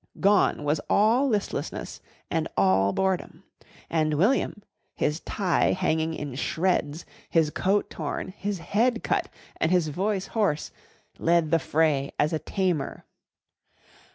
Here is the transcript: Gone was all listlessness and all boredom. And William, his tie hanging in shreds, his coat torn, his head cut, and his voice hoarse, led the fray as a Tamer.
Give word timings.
Gone 0.19 0.63
was 0.63 0.81
all 0.89 1.27
listlessness 1.27 2.01
and 2.31 2.47
all 2.57 2.91
boredom. 2.91 3.43
And 3.87 4.15
William, 4.15 4.63
his 4.95 5.19
tie 5.19 5.73
hanging 5.73 6.15
in 6.15 6.33
shreds, 6.33 7.05
his 7.29 7.51
coat 7.51 7.91
torn, 7.91 8.29
his 8.29 8.57
head 8.57 9.03
cut, 9.03 9.29
and 9.57 9.69
his 9.69 9.89
voice 9.89 10.25
hoarse, 10.33 10.71
led 11.19 11.51
the 11.51 11.59
fray 11.59 12.13
as 12.17 12.33
a 12.33 12.39
Tamer. 12.39 13.05